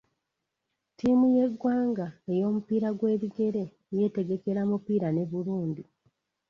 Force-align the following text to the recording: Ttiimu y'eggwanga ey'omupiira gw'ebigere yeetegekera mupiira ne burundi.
Ttiimu 0.91 1.25
y'eggwanga 1.35 2.07
ey'omupiira 2.31 2.89
gw'ebigere 2.99 3.63
yeetegekera 3.95 4.61
mupiira 4.69 5.07
ne 5.11 5.23
burundi. 5.31 5.83